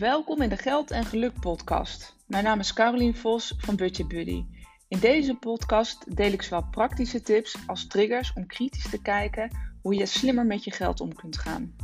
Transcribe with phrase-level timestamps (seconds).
[0.00, 2.16] Welkom in de Geld en Geluk podcast.
[2.26, 4.44] Mijn naam is Carolien Vos van Budget Buddy.
[4.88, 9.50] In deze podcast deel ik zowel praktische tips als triggers om kritisch te kijken
[9.82, 11.76] hoe je slimmer met je geld om kunt gaan.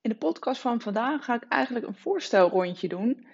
[0.00, 3.26] In de podcast van vandaag ga ik eigenlijk een voorstelrondje doen.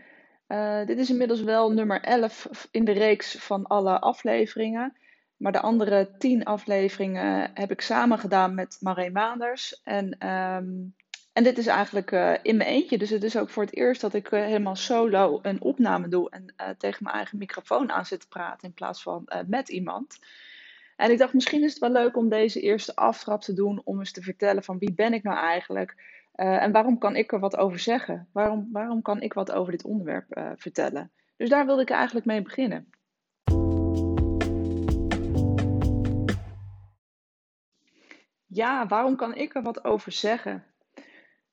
[0.49, 4.97] Uh, dit is inmiddels wel nummer 11 in de reeks van alle afleveringen.
[5.41, 9.83] Maar de andere tien afleveringen heb ik samen gedaan met Marijn Maanders.
[9.83, 10.95] En, um,
[11.33, 12.99] en dit is eigenlijk uh, in mijn eentje.
[12.99, 16.31] Dus het is ook voor het eerst dat ik uh, helemaal solo een opname doe.
[16.31, 20.19] En uh, tegen mijn eigen microfoon aan zit te praten in plaats van met iemand.
[20.97, 23.81] En ik dacht, misschien is het wel leuk om deze eerste aftrap te doen.
[23.85, 25.95] Om eens te vertellen van wie ben ik nou eigenlijk.
[26.33, 28.29] en waarom kan ik er wat over zeggen?
[28.33, 31.11] Waarom, waarom kan ik wat over dit onderwerp vertellen?
[31.37, 32.91] Dus daar wilde ik eigenlijk mee beginnen.
[38.53, 40.65] Ja, waarom kan ik er wat over zeggen?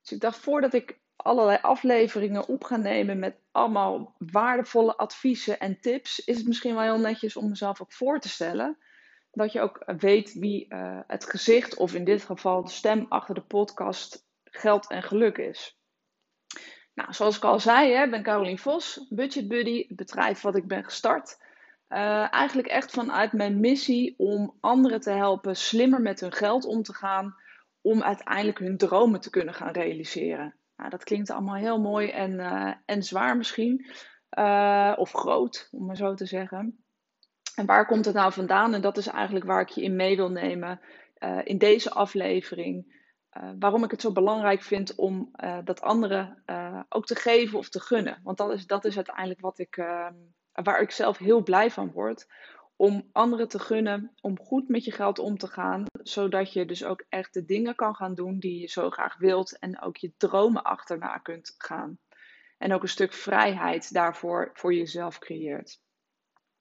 [0.01, 5.79] Dus ik dacht, voordat ik allerlei afleveringen op ga nemen met allemaal waardevolle adviezen en
[5.79, 8.77] tips, is het misschien wel heel netjes om mezelf ook voor te stellen.
[9.31, 13.35] Dat je ook weet wie uh, het gezicht, of in dit geval de stem achter
[13.35, 15.79] de podcast, geld en geluk is.
[16.93, 20.67] Nou, zoals ik al zei, hè, ben Caroline Vos, Budget Buddy, het bedrijf wat ik
[20.67, 21.37] ben gestart.
[21.89, 26.83] Uh, eigenlijk echt vanuit mijn missie om anderen te helpen slimmer met hun geld om
[26.83, 27.35] te gaan,
[27.81, 30.55] om uiteindelijk hun dromen te kunnen gaan realiseren.
[30.75, 33.85] Nou, dat klinkt allemaal heel mooi en, uh, en zwaar misschien,
[34.37, 36.83] uh, of groot, om maar zo te zeggen.
[37.55, 38.73] En waar komt het nou vandaan?
[38.73, 40.79] En dat is eigenlijk waar ik je in mee wil nemen
[41.43, 42.95] in deze aflevering.
[43.59, 45.31] waarom ik het zo belangrijk vind om
[45.63, 46.43] dat anderen
[46.89, 48.19] ook te geven of te gunnen.
[48.23, 50.13] Want dat is, dat is uiteindelijk wat ik ehm,
[50.63, 52.27] waar ik zelf heel blij van word.
[52.75, 55.83] Om anderen te gunnen om goed met je geld om te gaan.
[56.03, 59.59] Zodat je dus ook echt de dingen kan gaan doen die je zo graag wilt.
[59.59, 61.99] En ook je dromen achterna kunt gaan.
[62.57, 65.79] En ook een stuk vrijheid daarvoor voor jezelf creëert.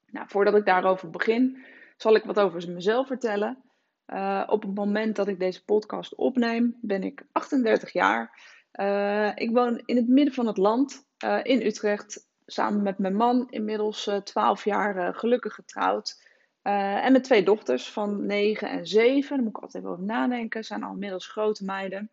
[0.07, 1.65] Nou, voordat ik daarover begin,
[1.97, 3.63] zal ik wat over mezelf vertellen.
[4.07, 8.41] Uh, op het moment dat ik deze podcast opneem, ben ik 38 jaar.
[8.73, 13.17] Uh, ik woon in het midden van het land, uh, in Utrecht samen met mijn
[13.17, 16.25] man inmiddels eh, 12 jaar uh, gelukkig getrouwd.
[16.63, 19.29] Uh, en met twee dochters van 9 en 7.
[19.29, 20.65] Daar moet ik altijd even over nadenken.
[20.65, 22.11] Zijn al inmiddels grote meiden.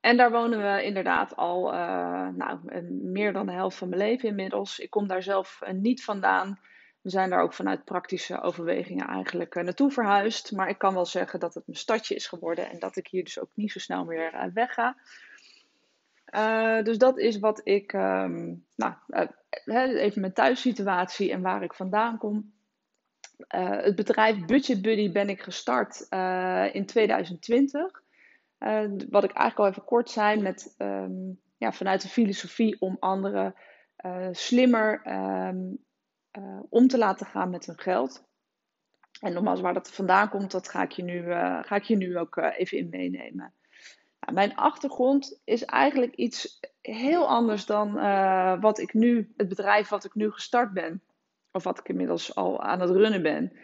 [0.00, 1.72] En daar wonen we inderdaad al
[2.32, 2.58] nou,
[2.90, 4.78] meer dan de helft van mijn leven inmiddels.
[4.78, 6.58] Ik kom daar zelf niet vandaan.
[7.00, 10.52] We zijn daar ook vanuit praktische overwegingen eigenlijk naartoe verhuisd.
[10.52, 12.70] Maar ik kan wel zeggen dat het mijn stadje is geworden.
[12.70, 14.96] En dat ik hier dus ook niet zo snel meer wegga.
[16.36, 21.74] Uh, dus dat is wat ik, um, nou, uh, even mijn thuissituatie en waar ik
[21.74, 22.52] vandaan kom.
[23.54, 26.00] Uh, het bedrijf Budget Buddy ben ik gestart
[26.72, 28.02] in 2020.
[29.10, 33.54] wat ik eigenlijk al even kort zei, met, um, ja, vanuit de filosofie om anderen
[34.32, 35.02] slimmer
[35.48, 35.78] um,
[36.68, 38.28] om te laten gaan met hun geld.
[39.20, 41.22] En nogmaals, waar dat vandaan komt, dat ga ik je nu,
[41.62, 43.54] ga ik je nu ook even in meenemen.
[44.20, 49.88] Nou, mijn achtergrond is eigenlijk iets heel anders dan uh, wat ik nu, het bedrijf
[49.88, 51.02] wat ik nu gestart ben.
[51.52, 53.52] Of wat ik inmiddels al aan het runnen ben.
[53.52, 53.58] Uh,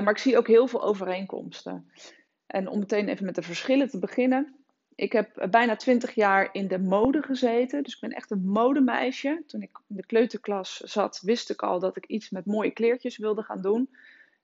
[0.00, 1.90] maar ik zie ook heel veel overeenkomsten.
[2.46, 4.56] En om meteen even met de verschillen te beginnen.
[4.94, 7.82] Ik heb bijna twintig jaar in de mode gezeten.
[7.82, 9.42] Dus ik ben echt een modemeisje.
[9.46, 13.16] Toen ik in de kleuterklas zat, wist ik al dat ik iets met mooie kleertjes
[13.16, 13.90] wilde gaan doen.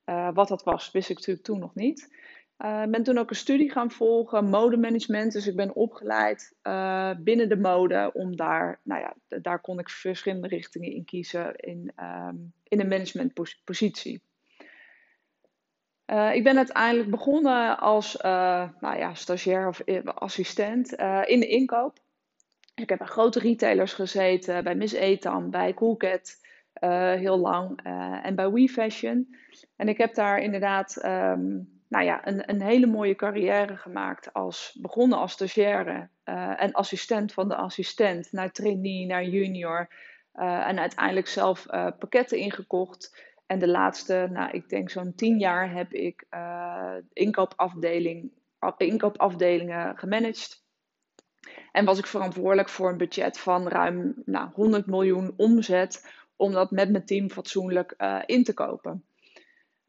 [0.05, 2.09] Uh, wat dat was, wist ik natuurlijk toen nog niet.
[2.57, 5.31] Ik uh, ben toen ook een studie gaan volgen, modemanagement.
[5.31, 9.89] Dus ik ben opgeleid uh, binnen de mode om daar, nou ja, daar kon ik
[9.89, 14.21] verschillende richtingen in kiezen in, um, in een managementpositie.
[16.11, 18.17] Uh, ik ben uiteindelijk begonnen als
[18.79, 20.93] nou ja, stagiair of assistent
[21.25, 21.99] in de inkoop.
[22.75, 26.39] Ik heb bij grote retailers gezeten, bij Miss Etam, bij Coolcat
[27.19, 27.79] heel lang
[28.23, 29.35] en bij WeFashion.
[29.75, 34.77] En ik heb daar inderdaad um, nou ja, een, een hele mooie carrière gemaakt als
[34.81, 39.87] begonnen als stagiaire uh, en assistent van de assistent naar trainee, naar junior
[40.33, 43.23] uh, en uiteindelijk zelf uh, pakketten ingekocht.
[43.45, 46.27] En de laatste, nou ik denk zo'n tien jaar heb ik
[47.13, 48.31] inkoopafdeling,
[48.77, 50.63] inkoopafdelingen gemanaged.
[51.71, 56.71] En was ik verantwoordelijk voor een budget van ruim nou, 100 miljoen omzet om dat
[56.71, 57.95] met mijn team fatsoenlijk
[58.25, 59.05] in te kopen.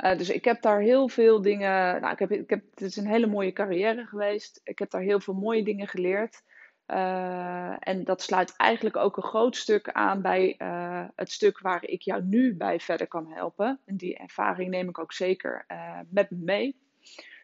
[0.05, 2.01] Uh, dus ik heb daar heel veel dingen.
[2.01, 4.61] Nou, ik heb, ik heb, het is een hele mooie carrière geweest.
[4.65, 6.43] Ik heb daar heel veel mooie dingen geleerd.
[6.87, 11.85] Uh, en dat sluit eigenlijk ook een groot stuk aan bij uh, het stuk waar
[11.85, 13.81] ik jou nu bij verder kan helpen.
[13.85, 15.67] En die ervaring neem ik ook zeker
[16.09, 16.77] met me mee.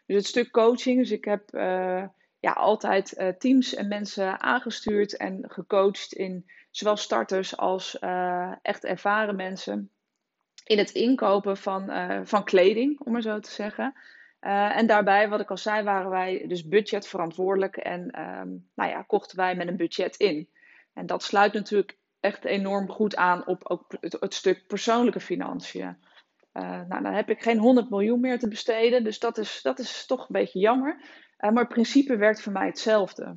[0.07, 1.51] Dus het stuk coaching, dus ik heb
[2.41, 7.99] ja, altijd teams en mensen aangestuurd en gecoacht in zowel starters als
[8.63, 9.91] echt ervaren mensen
[10.65, 11.91] in het inkopen van,
[12.27, 13.95] van kleding, om maar zo te zeggen.
[14.43, 19.03] Uh, en daarbij, wat ik al zei, waren wij dus budgetverantwoordelijk en um, nou ja,
[19.03, 20.49] kochten wij met een budget in.
[20.93, 25.97] En dat sluit natuurlijk echt enorm goed aan op ook het, stuk persoonlijke financiën.
[26.53, 29.79] Uh, nou, dan heb ik geen 100 miljoen meer te besteden, dus dat is, dat
[29.79, 31.01] is toch een beetje jammer.
[31.39, 33.37] Maar het principe werkt voor mij hetzelfde.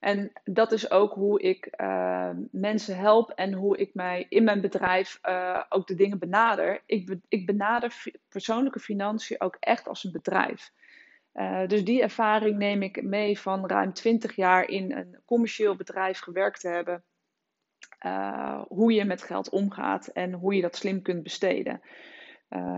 [0.00, 4.60] En dat is ook hoe ik uh, mensen help en hoe ik mij in mijn
[4.60, 6.82] bedrijf uh, ook de dingen benader.
[6.86, 10.72] Ik, ik benader persoonlijke financiën ook echt als een bedrijf.
[11.34, 16.18] Uh, dus die ervaring neem ik mee van ruim 20 jaar in een commercieel bedrijf
[16.18, 17.04] gewerkt te hebben.
[18.68, 21.80] hoe je met geld omgaat en hoe je dat slim kunt besteden.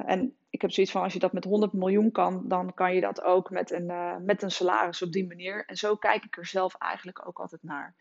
[0.06, 3.00] En ik heb zoiets van, als je dat met 100 miljoen kan, dan kan je
[3.00, 5.64] dat ook met een, uh, met een salaris op die manier.
[5.66, 7.94] En zo kijk ik er zelf eigenlijk ook altijd naar.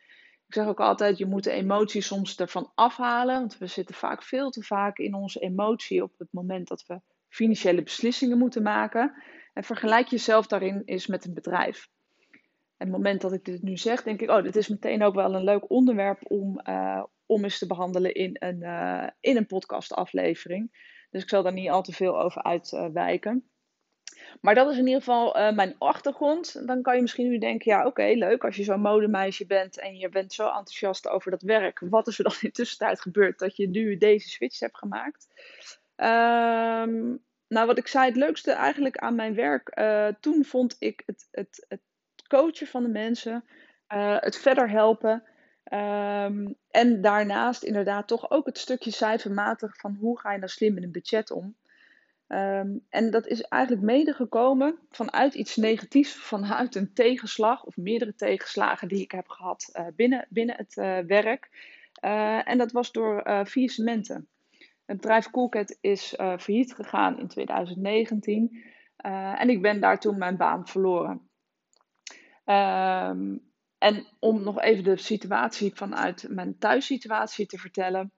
[0.48, 3.40] Ik zeg ook altijd, je moet de emotie soms ervan afhalen.
[3.40, 7.02] Want we zitten vaak veel te vaak in onze emotie op het moment dat we
[7.30, 9.14] financiële beslissingen moeten maken.
[9.54, 11.90] En vergelijk jezelf daarin eens met een bedrijf.
[12.78, 15.16] En het moment dat ik dit nu zeg, denk ik, oh, dit is meteen ook
[15.16, 18.62] wel een leuk onderwerp om, uh, om eens te behandelen in een,
[19.20, 20.90] in een podcastaflevering.
[21.12, 23.46] Dus ik zal daar niet al te veel over uitwijken.
[24.42, 26.68] Maar dat is in ieder geval uh, mijn achtergrond.
[26.68, 29.98] Dan kan je misschien nu denken: ja, oké, leuk als je zo'n modemeisje bent en
[29.98, 31.80] je bent zo enthousiast over dat werk.
[31.90, 35.28] Wat is er dan in de tussentijd gebeurd dat je nu deze switch hebt gemaakt?
[35.96, 39.78] Um, nou, wat ik zei, het leukste eigenlijk aan mijn werk.
[39.80, 41.82] Uh, toen vond ik het, het, het
[42.28, 43.44] coachen van de mensen,
[43.94, 45.24] uh, het verder helpen.
[45.64, 50.74] Um, en daarnaast inderdaad toch ook het stukje cijfermatig van hoe ga je nou slim
[50.74, 51.56] met een budget om.
[52.28, 58.16] Um, en dat is eigenlijk mede gekomen vanuit iets negatiefs, vanuit een tegenslag of meerdere
[58.16, 61.50] tegenslagen die ik heb gehad uh, binnen, binnen het uh, werk.
[62.06, 64.28] Uh, en dat was door vier cementen.
[64.86, 68.64] Het bedrijf Coolcat is failliet gegaan in 2019
[69.38, 71.30] en ik ben daar toen mijn baan verloren.
[72.46, 73.51] Um,
[73.82, 78.12] en om nog even de situatie vanuit mijn thuissituatie te vertellen.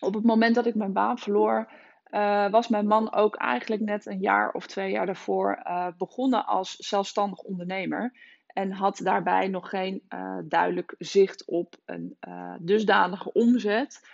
[0.00, 1.72] Op het moment dat ik mijn baan verloor,
[2.10, 6.46] uh, was mijn man ook eigenlijk net een jaar of twee jaar daarvoor uh, begonnen
[6.46, 8.12] als zelfstandig ondernemer.
[8.46, 12.16] En had daarbij nog geen uh, duidelijk zicht op een
[12.60, 14.08] dusdanige omzet.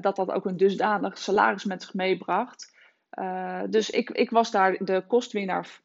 [0.00, 2.74] dat dat ook een dusdanig salaris met zich meebracht.
[3.70, 5.80] dus ik, ik was daar de kostwinnaar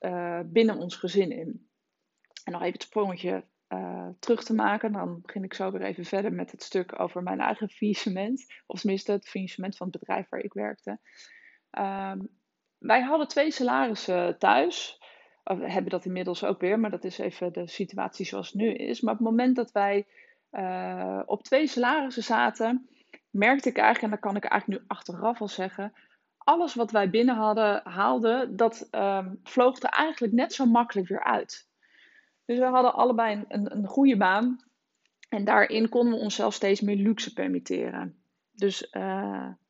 [0.45, 1.69] binnen ons gezin in.
[2.43, 4.91] En nog even het sprongetje uh, terug te maken.
[4.91, 8.45] Dan begin ik zo weer even verder met het stuk over mijn eigen faillissement.
[8.65, 10.99] Of tenminste het faillissement van het bedrijf waar ik werkte.
[11.79, 12.29] Um,
[12.77, 14.99] wij hadden twee salarissen thuis.
[15.43, 18.73] We hebben dat inmiddels ook weer, maar dat is even de situatie zoals het nu
[18.73, 19.01] is.
[19.01, 20.07] Maar op het moment dat wij
[20.51, 22.89] uh, op twee salarissen zaten,
[23.29, 25.93] merkte ik eigenlijk, en dat kan ik eigenlijk nu achteraf al zeggen,
[26.37, 31.23] alles wat wij binnen hadden, haalden, dat um, vloog er eigenlijk net zo makkelijk weer
[31.23, 31.69] uit.
[32.51, 34.59] Dus we hadden allebei een, een, goede baan.
[35.29, 38.23] En daarin konden we onszelf steeds meer luxe permitteren.
[38.51, 39.01] Dus uh,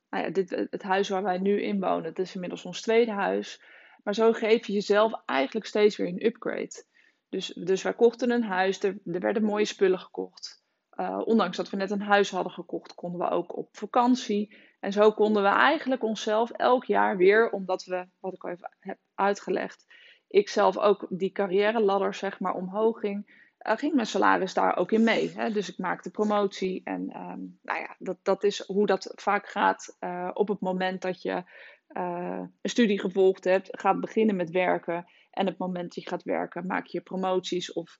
[0.08, 3.10] nou ja, dit, het huis waar wij nu in wonen, dat is inmiddels ons tweede
[3.10, 3.62] huis.
[4.02, 6.84] Maar zo geef je jezelf eigenlijk steeds weer een upgrade.
[7.28, 10.64] Dus, dus wij kochten een huis, er, er werden mooie spullen gekocht.
[10.96, 14.56] Uh, ondanks dat we net een huis hadden gekocht, konden we ook op vakantie.
[14.80, 18.76] En zo konden we eigenlijk onszelf elk jaar weer, omdat we, wat ik al even
[18.78, 19.86] heb uitgelegd,
[20.32, 23.26] ik zelf ook die carrière ladder zeg maar omhoog ging,
[23.66, 25.30] uh, ging mijn salaris daar ook in mee.
[25.30, 25.50] Hè?
[25.50, 29.96] Dus ik maakte promotie en um, nou ja, dat, dat is hoe dat vaak gaat
[30.00, 31.42] uh, op het moment dat je
[31.88, 36.10] uh, een studie gevolgd hebt, gaat beginnen met werken en op het moment dat je
[36.10, 37.96] gaat werken maak je promoties of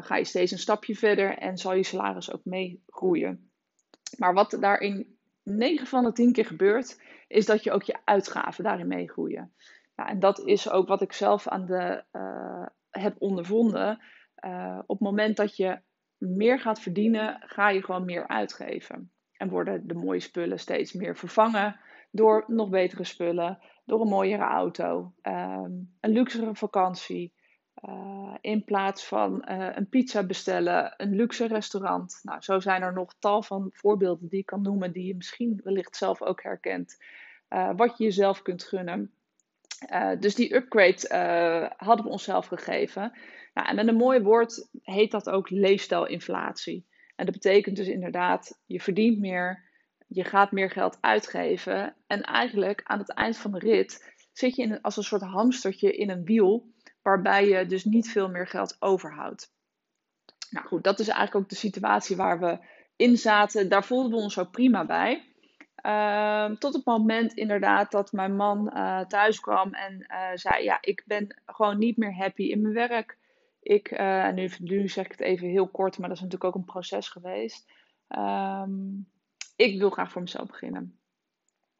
[0.00, 3.50] ga je steeds een stapje verder en zal je salaris ook mee groeien.
[4.18, 8.64] Maar wat daarin 9 van de 10 keer gebeurt, is dat je ook je uitgaven
[8.64, 9.54] daarin meegroeien.
[9.96, 14.00] Ja, en dat is ook wat ik zelf aan de, uh, heb ondervonden.
[14.44, 15.78] Uh, op het moment dat je
[16.16, 19.10] meer gaat verdienen, ga je gewoon meer uitgeven.
[19.36, 21.80] En worden de mooie spullen steeds meer vervangen
[22.10, 27.32] door nog betere spullen, door een mooiere auto, um, een luxere vakantie.
[27.88, 32.20] Uh, in plaats van een pizza bestellen, een luxe restaurant.
[32.22, 35.60] Nou, zo zijn er nog tal van voorbeelden die ik kan noemen, die je misschien
[35.64, 36.96] wellicht zelf ook herkent.
[37.76, 39.12] Wat je jezelf kunt gunnen.
[39.90, 43.12] Uh, dus die upgrade uh, hadden we onszelf gegeven.
[43.54, 46.86] Nou, en met een mooi woord heet dat ook leefstijlinflatie.
[47.16, 49.70] En dat betekent dus inderdaad, je verdient meer,
[50.06, 51.96] je gaat meer geld uitgeven.
[52.06, 55.96] En eigenlijk aan het eind van de rit zit je in, als een soort hamstertje
[55.96, 56.72] in een wiel,
[57.02, 59.52] waarbij je dus niet veel meer geld overhoudt.
[60.50, 62.58] Nou goed, dat is eigenlijk ook de situatie waar we
[62.96, 63.68] in zaten.
[63.68, 65.31] Daar voelden we ons ook prima bij.
[65.74, 70.78] Ehm, tot het moment inderdaad dat mijn man uh, thuis kwam en uh, zei: Ja,
[70.80, 73.18] ik ben gewoon niet meer happy in mijn werk.
[73.60, 76.54] Ik, uh, en nu, nu, zeg ik het even heel kort, maar dat is natuurlijk
[76.54, 77.72] ook een proces geweest.
[78.08, 79.08] Um,
[79.56, 80.98] ik wil graag voor mezelf beginnen.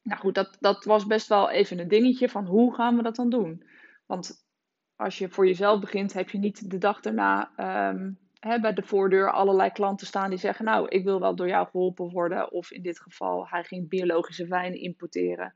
[0.02, 3.16] Nou goed, dat, dat was best wel even een dingetje van hoe gaan we dat
[3.16, 3.66] dan doen?
[4.06, 4.46] Want
[4.96, 7.50] als je voor jezelf begint, heb je niet de dag daarna
[7.90, 11.66] um, bij de voordeur allerlei klanten staan die zeggen: Nou, ik wil wel door jou
[11.66, 12.52] geholpen worden.
[12.52, 15.54] Of in dit geval, hij ging biologische wijn importeren.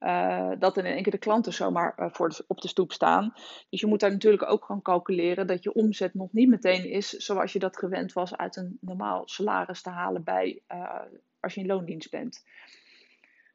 [0.00, 3.32] Uh, dat in één keer de klanten zomaar uh, voor op de stoep staan.
[3.70, 7.10] Dus je moet daar natuurlijk ook gaan calculeren dat je omzet nog niet meteen is
[7.10, 11.00] zoals je dat gewend was uit een normaal salaris te halen bij uh,
[11.40, 12.44] als je in loondienst bent.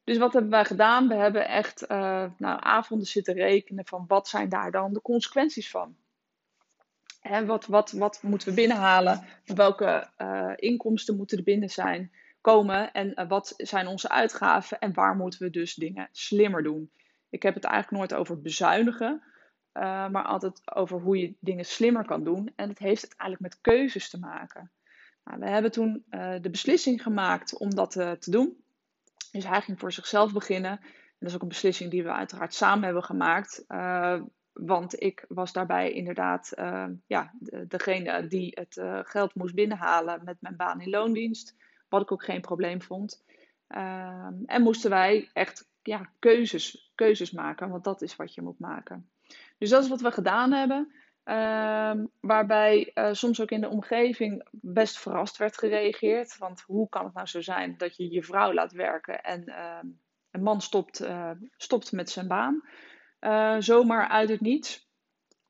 [0.03, 1.07] Dus wat hebben wij gedaan?
[1.07, 5.95] We hebben echt nou, avonden zitten rekenen van wat zijn daar dan de consequenties van.
[7.45, 9.25] Wat, wat, wat moeten we binnenhalen?
[9.45, 12.11] Welke uh, inkomsten moeten er binnen zijn,
[12.41, 12.91] komen?
[12.91, 14.79] En uh, wat zijn onze uitgaven?
[14.79, 16.91] En waar moeten we dus dingen slimmer doen?
[17.29, 19.21] Ik heb het eigenlijk nooit over bezuinigen,
[19.73, 22.51] uh, maar altijd over hoe je dingen slimmer kan doen.
[22.55, 24.71] En het heeft uiteindelijk met keuzes te maken.
[25.23, 26.03] Nou, we hebben toen
[26.41, 28.63] de beslissing gemaakt om dat te doen.
[29.31, 30.71] Dus hij ging voor zichzelf beginnen.
[30.71, 33.65] En dat is ook een beslissing die we uiteraard samen hebben gemaakt.
[34.65, 37.33] Want ik was daarbij inderdaad uh, ja,
[37.67, 41.55] degene die het uh, geld moest binnenhalen met mijn baan in loondienst.
[41.89, 43.23] Wat ik ook geen probleem vond.
[43.69, 48.59] Uh, en moesten wij echt ja, keuzes, keuzes maken, want dat is wat je moet
[48.59, 49.09] maken.
[49.57, 50.93] Dus dat is wat we gedaan hebben.
[51.23, 56.37] Ehm, waarbij uh, soms ook in de omgeving best verrast werd gereageerd.
[56.37, 59.87] Want hoe kan het nou zo zijn dat je je vrouw laat werken en ehm,
[60.31, 61.07] een man stopt,
[61.57, 62.63] stopt met zijn baan?
[63.21, 64.88] Uh, zomaar uit het niets.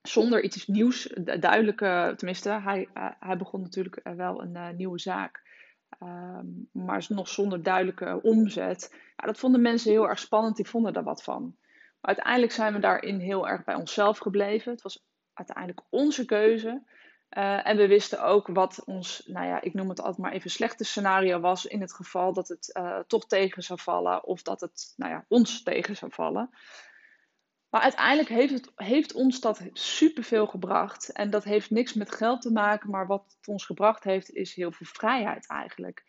[0.02, 5.48] Zonder iets nieuws, duidelijke, tenminste, hij, uh, hij begon natuurlijk wel een nieuwe zaak.
[6.04, 8.96] Um, maar nog zonder duidelijke omzet.
[9.16, 11.56] Ja, dat vonden mensen heel erg spannend, die vonden daar wat van.
[12.02, 14.72] Maar uiteindelijk zijn we daarin heel erg bij onszelf gebleven.
[14.72, 16.84] Het was uiteindelijk onze keuze.
[17.30, 20.84] En we wisten ook wat ons, nou ja, ik noem het altijd maar even slechte
[20.84, 25.12] scenario was in het geval dat het toch tegen zou vallen of dat het, nou
[25.12, 26.50] ja, ons tegen zou vallen.
[27.70, 31.12] Maar uiteindelijk heeft, het, heeft ons dat superveel gebracht.
[31.12, 34.56] En dat heeft niks met geld te maken, maar wat het ons gebracht heeft, is
[34.56, 36.04] heel veel vrijheid eigenlijk.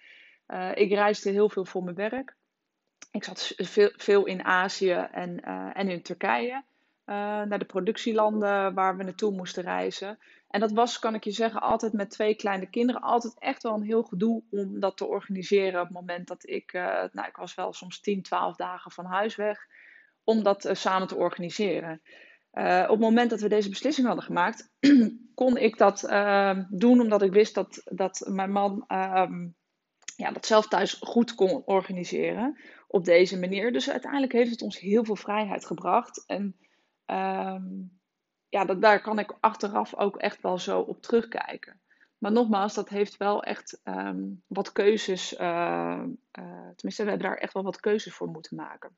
[0.49, 2.35] Uh, ik reisde heel veel voor mijn werk.
[3.11, 6.53] Ik zat veel, veel in Azië en, uh, en in Turkije.
[7.07, 10.19] Uh, naar de productielanden waar we naartoe moesten reizen.
[10.49, 13.01] En dat was, kan ik je zeggen, altijd met twee kleine kinderen.
[13.01, 15.81] Altijd echt wel een heel gedoe om dat te organiseren.
[15.81, 16.73] Op het moment dat ik,
[17.13, 19.67] nou, ik was wel soms 10, 12 dagen van huis weg
[20.31, 22.03] om dat uh, samen te organiseren.
[22.53, 24.71] Uh, op het moment dat we deze beslissing hadden gemaakt,
[25.35, 29.49] kon ik dat uh, doen omdat ik wist dat, dat mijn man ehm,
[30.17, 33.73] ja, dat zelf thuis goed kon organiseren op deze manier.
[33.73, 36.25] Dus uiteindelijk heeft het ons heel veel vrijheid gebracht.
[36.27, 36.57] En
[37.07, 37.99] um,
[38.49, 41.81] ja, dat, daar kan ik achteraf ook echt wel zo op terugkijken.
[42.19, 43.81] Maar nogmaals, dat heeft wel echt
[44.47, 45.33] wat keuzes.
[45.33, 46.03] Uh,
[46.77, 48.97] tenminste, we hebben daar echt wel wat keuzes voor moeten maken.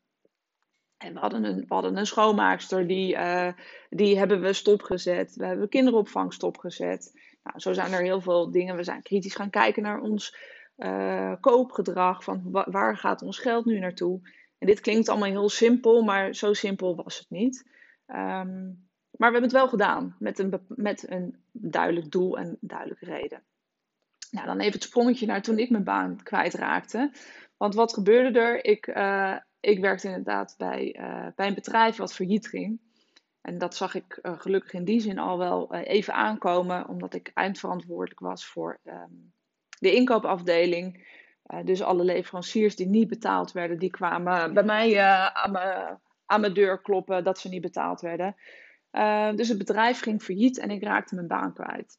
[1.02, 3.52] En we hadden een, hadden een schoonmaakster, die, uh,
[3.90, 5.34] die hebben we stopgezet.
[5.36, 7.20] We hebben kinderopvang stopgezet.
[7.42, 8.76] Nou, zo zijn er heel veel dingen.
[8.76, 10.36] We zijn kritisch gaan kijken naar ons
[10.76, 12.24] uh, koopgedrag.
[12.24, 14.20] Van wa waar gaat ons geld nu naartoe?
[14.58, 17.70] En dit klinkt allemaal heel simpel, maar zo simpel was het niet.
[18.06, 23.04] Um, maar we hebben het wel gedaan met een, met een duidelijk doel en duidelijke
[23.04, 23.42] reden.
[24.30, 27.12] Nou, dan even het sprongetje naar toen ik mijn baan kwijtraakte.
[27.56, 28.64] Want wat gebeurde er?
[28.64, 32.80] Ik, uh, ik werkte inderdaad bij, uh, bij een bedrijf wat failliet ging.
[33.40, 37.14] En dat zag ik uh, gelukkig in die zin al wel uh, even aankomen, omdat
[37.14, 39.32] ik eindverantwoordelijk was voor um,
[39.78, 41.20] de inkoopafdeling.
[41.64, 45.00] dus alle leveranciers die niet betaald werden, die kwamen bij mij
[45.32, 48.36] aan, me, aan mijn deur kloppen dat ze niet betaald werden.
[49.36, 51.98] dus het bedrijf ging failliet en ik raakte mijn baan kwijt.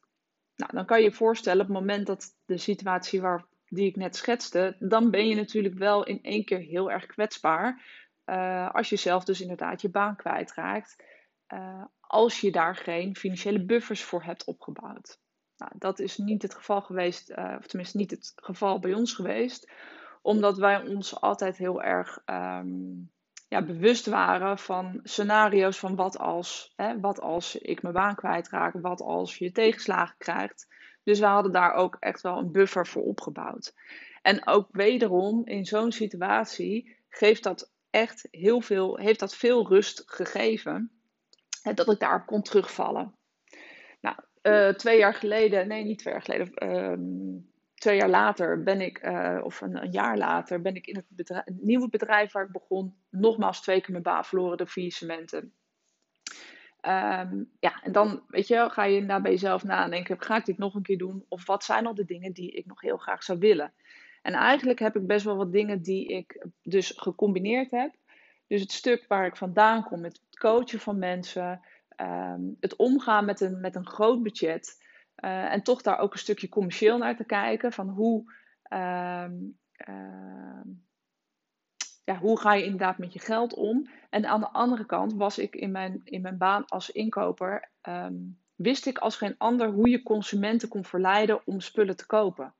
[0.55, 3.95] Nou, dan kan je je voorstellen op het moment dat de situatie waar, die ik
[3.95, 7.81] net schetste, dan ben je natuurlijk wel in één keer heel erg kwetsbaar.
[8.25, 11.03] Uh, als je zelf dus inderdaad je baan kwijtraakt.
[11.53, 15.19] Uh, als je daar geen financiële buffers voor hebt opgebouwd.
[15.57, 19.13] Nou, dat is niet het geval geweest, uh, of tenminste niet het geval bij ons
[19.13, 19.71] geweest.
[20.21, 23.11] Omdat wij ons altijd heel erg um,
[23.47, 28.73] ja, bewust waren van scenario's van wat als, hè, wat als ik mijn baan kwijtraak,
[28.81, 30.67] wat als je tegenslagen krijgt.
[31.03, 33.73] Dus we hadden daar ook echt wel een buffer voor opgebouwd.
[34.21, 40.03] En ook wederom in zo'n situatie geeft dat echt heel veel, heeft dat veel rust
[40.05, 40.91] gegeven.
[41.75, 43.15] dat ik daarop kon terugvallen.
[44.01, 46.97] Nou, uh, twee jaar geleden, nee, niet twee jaar geleden, uh,
[47.75, 51.61] twee jaar later ben ik, uh, of een, jaar later, ben ik in het, het,
[51.61, 55.53] nieuwe bedrijf waar ik begon, nogmaals twee keer mijn baan verloren door faillissementen.
[56.87, 60.57] Um, ja, en dan, weet je, ga je daar bij jezelf nadenken, ga ik dit
[60.57, 61.25] nog een keer doen?
[61.27, 63.73] Of wat zijn al de dingen die ik nog heel graag zou willen?
[64.21, 67.95] En eigenlijk heb ik best wel wat dingen die ik dus gecombineerd heb.
[68.47, 71.61] Dus het stuk waar ik vandaan kom, het coachen van mensen,
[71.97, 74.81] um, het omgaan met een, met een groot budget.
[75.23, 77.71] Uh, en toch daar ook een stukje commercieel naar te kijken.
[77.71, 78.33] Van hoe,
[78.73, 79.25] uh,
[82.03, 83.89] ja, hoe ga je inderdaad met je geld om?
[84.09, 87.69] En aan de andere kant was ik in mijn, in mijn baan als inkoper.
[87.87, 92.53] Um, wist ik als geen ander hoe je consumenten kon verleiden om spullen te kopen.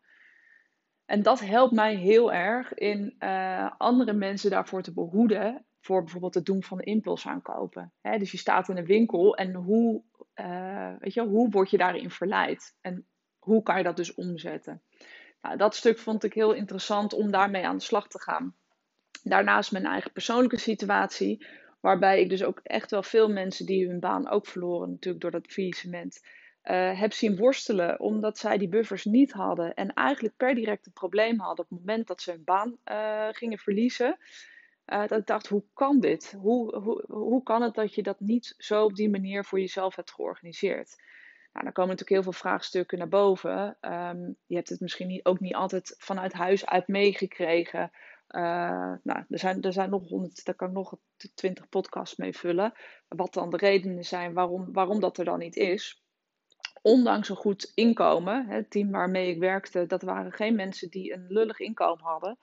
[1.06, 6.34] En dat helpt mij heel erg in uh, andere mensen daarvoor te behoeden voor bijvoorbeeld
[6.34, 7.82] het doen van impulsaankopen.
[7.82, 8.20] aankopen.
[8.20, 10.02] dus je staat in een winkel en hoe,
[10.36, 12.76] uh, weet je, hoe word je daarin verleid?
[12.82, 13.06] En
[13.40, 14.82] hoe kan je dat dus omzetten?
[15.42, 18.56] Nou, dat stuk vond ik heel interessant om daarmee aan de slag te gaan.
[19.24, 21.46] Daarnaast mijn eigen persoonlijke situatie,
[21.80, 25.32] waarbij ik dus ook echt wel veel mensen die hun baan ook verloren, natuurlijk door
[25.32, 26.22] dat faillissement,
[26.64, 30.94] uh, heb zien worstelen omdat zij die buffers niet hadden en eigenlijk per direct een
[30.94, 34.18] probleem hadden op het moment dat ze hun baan uh, gingen verliezen.
[34.88, 36.36] Uh, dat ik dacht, hoe kan dit?
[36.40, 39.96] Hoe, hoe, hoe kan het dat je dat niet zo op die manier voor jezelf
[39.96, 40.96] hebt georganiseerd?
[41.54, 43.78] Nou, dan komen natuurlijk heel veel vraagstukken naar boven.
[43.82, 47.92] Um, je hebt het misschien ook niet altijd vanuit huis uit meegekregen.
[48.36, 50.98] Uh, nou, er zijn, er zijn nog honderd, daar kan nog
[51.36, 52.74] twintig podcasts mee vullen.
[53.08, 56.04] Wat dan de redenen zijn waarom, waarom dat er dan niet is.
[56.82, 61.26] Ondanks een goed inkomen, het team waarmee ik werkte, dat waren geen mensen die een
[61.28, 62.38] lullig inkomen hadden.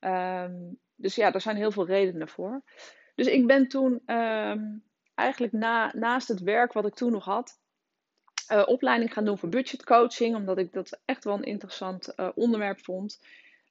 [0.00, 2.62] Um, dus ja, daar zijn heel veel redenen voor.
[3.14, 7.60] Dus ik ben toen um, eigenlijk na, naast het werk wat ik toen nog had,
[8.52, 12.80] uh, opleiding gaan doen voor budgetcoaching, omdat ik dat echt wel een interessant uh, onderwerp
[12.80, 13.20] vond.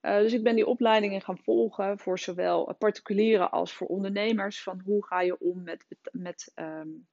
[0.02, 4.64] Uh, dus ik ben die opleidingen gaan volgen voor zowel particulieren als voor ondernemers.
[4.64, 7.08] Van hoe ga je om met, met, um,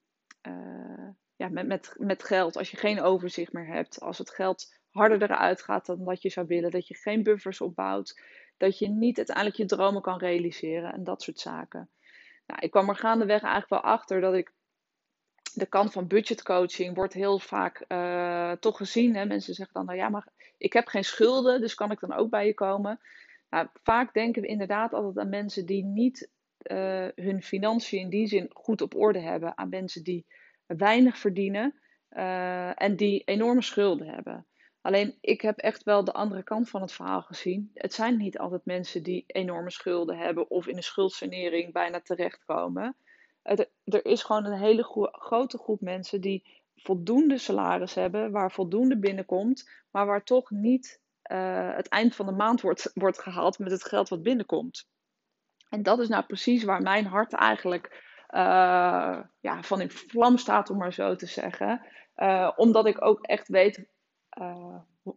[1.36, 4.00] ja, met, met, met geld als je geen overzicht meer hebt.
[4.00, 6.70] Als het geld harder eruit gaat dan wat je zou willen.
[6.70, 8.20] Dat je geen buffers opbouwt
[8.58, 11.90] dat je niet uiteindelijk je dromen kan realiseren en dat soort zaken.
[12.46, 14.52] Nou, ik kwam er gaandeweg eigenlijk wel achter dat ik
[15.58, 19.16] de kant van budgetcoaching wordt heel vaak uh, toch gezien.
[19.16, 19.24] Hè?
[19.24, 20.26] Mensen zeggen dan, nou ja, maar
[20.58, 23.00] ik heb geen schulden, dus kan ik dan ook bij je komen?
[23.50, 26.30] Nou, vaak denken we inderdaad altijd aan mensen die niet
[26.62, 29.58] uh, hun financiën in die zin goed op orde hebben.
[29.58, 30.26] Aan mensen die
[30.66, 31.74] weinig verdienen
[32.10, 34.46] uh, en die enorme schulden hebben.
[34.80, 37.70] Alleen ik heb echt wel de andere kant van het verhaal gezien.
[37.74, 42.96] Het zijn niet altijd mensen die enorme schulden hebben of in een schuldsanering bijna terechtkomen.
[43.48, 49.70] Er, is gewoon een hele grote groep mensen die voldoende salaris hebben, waar voldoende binnenkomt,
[49.90, 51.00] maar waar toch niet
[51.32, 54.88] uh, het eind van de maand wordt, wordt gehaald met het geld wat binnenkomt.
[55.68, 60.70] En dat is nou precies waar mijn hart eigenlijk uh, ja, van in vlam staat,
[60.70, 61.86] om maar zo te zeggen.
[62.16, 63.86] Uh, omdat ik ook echt weet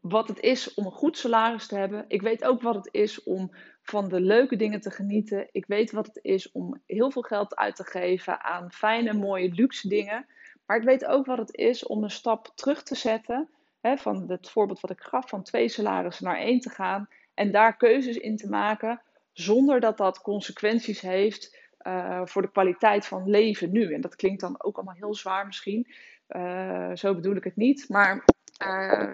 [0.02, 2.06] wat het is om een goed salaris te hebben.
[2.08, 3.52] Ik weet ook wat het is om
[3.82, 5.48] van de leuke dingen te genieten.
[5.52, 9.50] Ik weet wat het is om heel veel geld uit te geven aan fijne, mooie,
[9.50, 10.26] luxe dingen.
[10.66, 13.50] Maar ik weet ook wat het is om een stap terug te zetten.
[13.82, 17.08] Hè, van het voorbeeld wat ik gaf, van twee salarissen naar één te gaan.
[17.34, 19.02] En daar keuzes in te maken,
[19.34, 23.94] zonder dat dat consequenties heeft uh, voor de kwaliteit van leven nu.
[23.94, 25.88] En dat klinkt dan ook allemaal heel zwaar misschien.
[26.30, 27.90] Uh, zo bedoel ik het niet.
[27.90, 28.24] Maar
[28.64, 29.14] uh,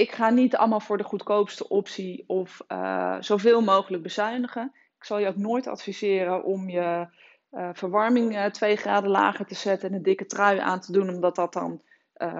[0.00, 4.72] ik ga niet allemaal voor de goedkoopste optie of uh, zoveel mogelijk bezuinigen.
[4.98, 7.06] Ik zal je ook nooit adviseren om je
[7.52, 11.34] uh, verwarming 2 graden lager te zetten en een dikke trui aan te doen, omdat
[11.34, 11.82] dat dan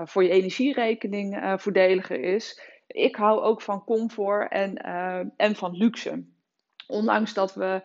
[0.05, 2.61] voor je energierekening voordeliger is.
[2.87, 4.77] Ik hou ook van comfort en,
[5.37, 6.25] en van luxe.
[6.87, 7.83] Ondanks dat we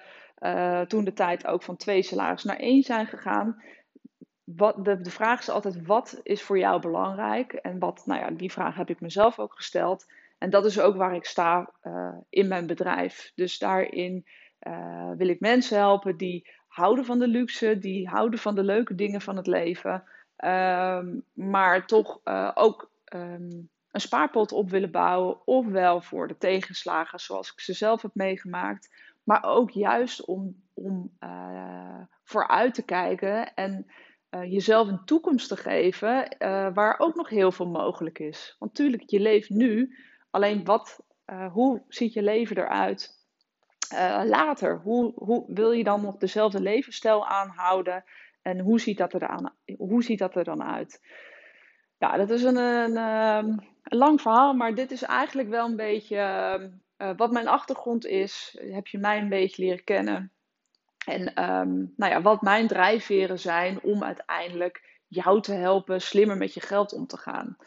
[0.88, 3.64] toen de tijd ook van twee salaris naar één zijn gegaan,
[4.46, 7.54] wat, de, de vraag is altijd: wat is voor jou belangrijk?
[7.54, 10.06] En wat, nou ja, die vraag heb ik mezelf ook gesteld.
[10.38, 13.32] En dat is ook waar ik sta uh, in mijn bedrijf.
[13.36, 14.26] Dus daarin
[14.62, 18.96] uh, wil ik mensen helpen die houden van de luxe, die houden van de leuke
[18.96, 20.04] dingen van het leven,
[20.38, 27.20] um, maar toch uh, ook um, een spaarpot op willen bouwen, ofwel voor de tegenslagen
[27.20, 31.12] zoals ik ze zelf heb meegemaakt, maar ook juist om, om
[32.24, 33.86] vooruit te kijken en
[34.36, 38.56] uh, jezelf een toekomst te geven uh, waar ook nog heel veel mogelijk is.
[38.60, 39.98] Want natuurlijk, je leeft nu,
[40.30, 43.24] alleen wat, uh, hoe ziet je leven eruit
[44.24, 44.80] later?
[44.80, 48.04] Hoe, hoe wil je dan nog dezelfde levensstijl aanhouden?
[48.42, 51.02] En hoe ziet dat er dan, hoe ziet dat er dan uit?
[51.98, 53.48] Ja, dat is een, een, ehm,
[53.84, 56.18] een lang verhaal, maar dit is eigenlijk wel een beetje
[56.98, 58.58] uh, wat mijn achtergrond is.
[58.60, 60.32] Heb je mij een beetje leren kennen?
[61.06, 66.54] En um, nou ja, wat mijn drijfveren zijn om uiteindelijk jou te helpen slimmer met
[66.54, 67.58] je geld om te gaan.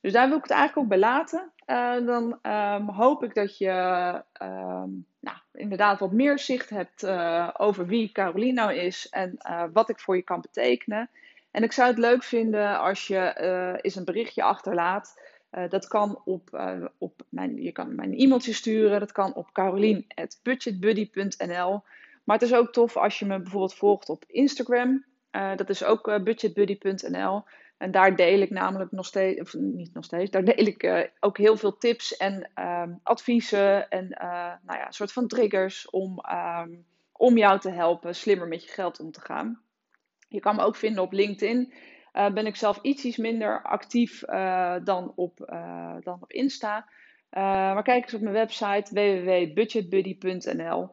[0.00, 1.52] Dus daar wil ik het eigenlijk ook bij laten.
[1.66, 3.70] Uh, dan um, hoop ik dat je
[4.42, 9.64] um, nou, inderdaad wat meer zicht hebt uh, over wie Caroline nou is en uh,
[9.72, 11.10] wat ik voor je kan betekenen.
[11.50, 15.20] En ik zou het leuk vinden als je eens een berichtje achterlaat.
[15.68, 16.60] dat kan op,
[16.98, 17.22] op
[17.56, 19.00] je kan mijn e-mailtje sturen.
[19.00, 21.82] Dat kan op caroline.budgetbuddy.nl.
[22.26, 25.04] Maar het is ook tof als je me bijvoorbeeld volgt op Instagram.
[25.30, 27.44] dat is ook budgetbuddy.nl.
[27.78, 31.00] En daar deel ik namelijk nog steeds, of niet nog steeds, daar deel ik uh,
[31.20, 34.08] ook heel veel tips en uh, adviezen en
[34.62, 36.20] nou ja, een soort van triggers om,
[36.60, 39.60] um, om jou te helpen slimmer met je geld om te gaan.
[40.28, 41.72] Je kan me ook vinden op LinkedIn.
[42.12, 44.20] Ben ik zelf iets, minder actief
[44.84, 45.38] dan, op,
[46.02, 46.88] dan op Insta.
[47.30, 50.90] maar kijk eens op mijn website www.budgetbuddy.nl.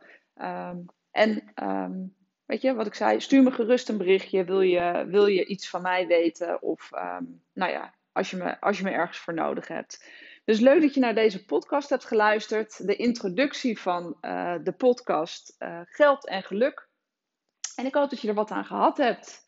[1.13, 4.43] en um, weet je, wat ik zei, stuur me gerust een berichtje.
[4.43, 6.62] Wil je, wil je iets van mij weten?
[6.62, 10.06] Of um, nou ja, als je, me, als je me ergens voor nodig hebt.
[10.45, 12.88] Dus leuk dat je naar deze podcast hebt geluisterd.
[12.88, 16.89] De introductie van uh, de podcast uh, Geld en Geluk.
[17.76, 19.42] En ik hoop dat je er wat aan gehad hebt.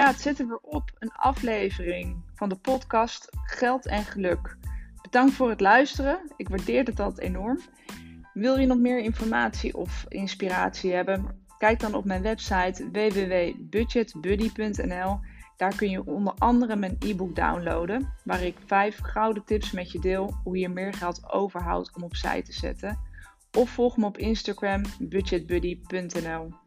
[0.00, 0.90] Ja, het zit er weer op.
[0.98, 4.56] Een aflevering van de podcast Geld en Geluk.
[5.02, 6.20] Bedankt voor het luisteren.
[6.36, 7.60] Ik waardeer altijd enorm.
[8.32, 11.44] Wil je nog meer informatie of inspiratie hebben?
[11.58, 15.20] Kijk dan op mijn website www.budgetbuddy.nl.
[15.56, 19.98] Daar kun je onder andere mijn e-book downloaden, waar ik vijf gouden tips met je
[19.98, 22.98] deel hoe je meer geld overhoudt om opzij te zetten.
[23.58, 26.59] Of volg me op Instagram budgetbuddy.nl.